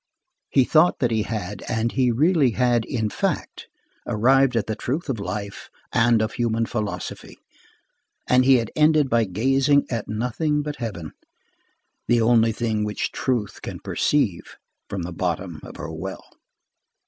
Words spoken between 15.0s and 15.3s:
the